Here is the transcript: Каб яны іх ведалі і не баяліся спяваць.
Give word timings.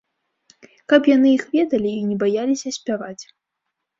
Каб 0.93 1.09
яны 1.15 1.29
іх 1.37 1.43
ведалі 1.57 1.91
і 1.97 2.07
не 2.13 2.17
баяліся 2.23 2.69
спяваць. 2.81 3.23